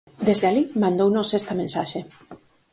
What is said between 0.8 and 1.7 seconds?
mandounos esta